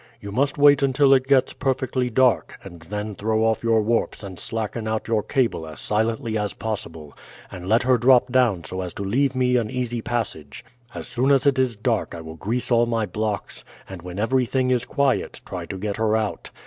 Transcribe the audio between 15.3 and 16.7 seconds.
try to get her out.